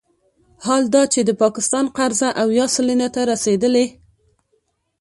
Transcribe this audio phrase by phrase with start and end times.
[0.65, 3.85] حال دا چې د پاکستان قرضه اویا سلنې ته رسیدلې